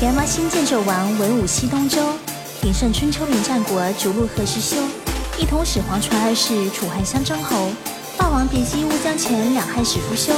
[0.00, 2.00] 干妈新建纣王文武西东周，
[2.60, 4.76] 鼎盛春秋名战国，逐鹿何时休？
[5.38, 7.68] 一统始皇传二世，楚汉相争侯。
[8.16, 10.32] 霸王别姬，乌江前，两汉史不休。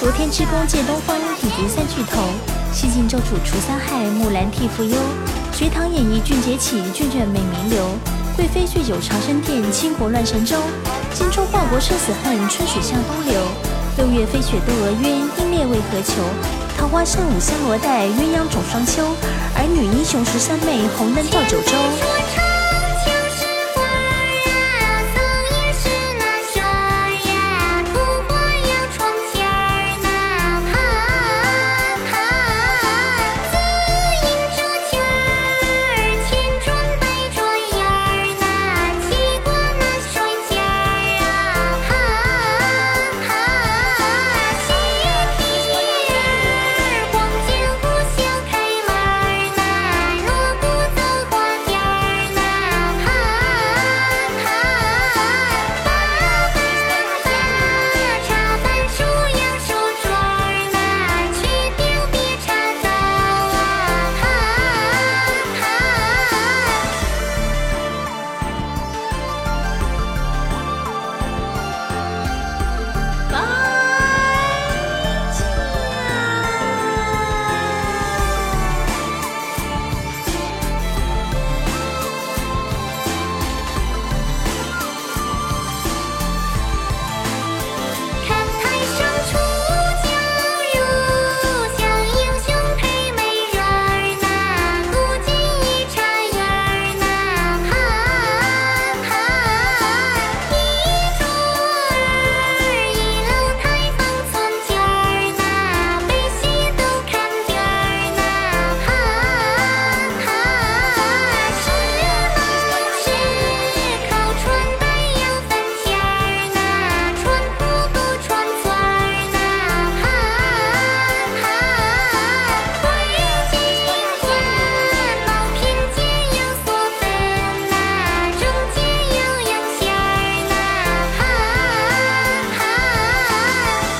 [0.00, 2.22] 夺天之功，借东风，抵敌三巨头。
[2.72, 4.96] 西晋周楚除三害，木兰替父忧。
[5.52, 7.86] 隋唐演义，俊杰起，卷卷美名流。
[8.36, 10.56] 贵妃醉酒长生殿，倾国乱神州。
[11.14, 13.40] 荆州报国生死恨，春水向东流。
[13.96, 16.14] 六月飞雪窦娥冤，英烈为何求？
[16.78, 19.02] 桃花扇舞香罗带，鸳鸯种双秋。
[19.56, 22.57] 儿女英雄十三妹，红灯照九州。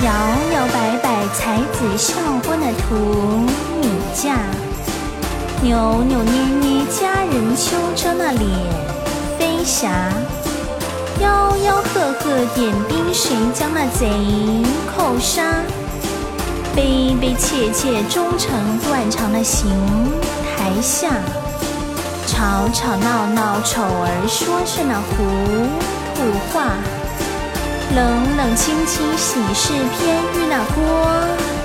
[0.00, 0.12] 摇
[0.54, 2.14] 摇摆摆，才子笑
[2.46, 2.94] 过那土
[3.80, 4.36] 米架，
[5.60, 8.48] 扭扭捏捏佳人秋，遮那脸
[9.36, 9.90] 飞霞。
[11.20, 14.08] 吆吆喝喝点兵，谁将那贼
[14.96, 15.42] 寇杀？
[16.76, 19.68] 悲悲切切忠诚断肠的行
[20.44, 21.08] 台下。
[22.28, 25.24] 吵吵闹闹丑儿说是那糊
[26.14, 26.22] 涂
[26.52, 26.76] 话。
[27.94, 30.82] 冷冷清清喜事篇，遇那锅。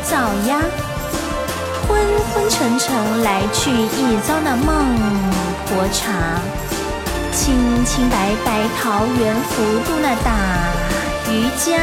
[0.03, 0.15] 早
[0.47, 0.61] 呀，
[1.87, 1.99] 昏
[2.33, 4.85] 昏沉沉来去，一遭那孟
[5.67, 6.39] 婆茶。
[7.33, 10.31] 清清白白桃源福渡那打
[11.29, 11.77] 渔家。